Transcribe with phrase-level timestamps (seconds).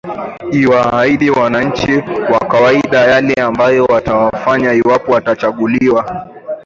[0.51, 1.95] iwaahidi wananchi
[2.33, 6.27] wa kawaida yale ambayo watawafanyia iwapo watachanguliwa